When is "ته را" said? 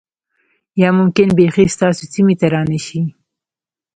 2.39-2.61